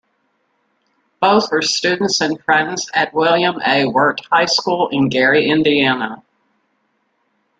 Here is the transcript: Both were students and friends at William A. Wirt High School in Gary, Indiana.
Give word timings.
Both 1.19 1.51
were 1.51 1.61
students 1.61 2.21
and 2.21 2.43
friends 2.43 2.89
at 2.95 3.13
William 3.13 3.59
A. 3.63 3.85
Wirt 3.85 4.19
High 4.31 4.47
School 4.47 4.89
in 4.91 5.09
Gary, 5.09 5.47
Indiana. 5.47 6.23